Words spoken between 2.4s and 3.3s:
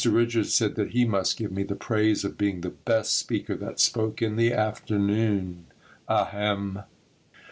the best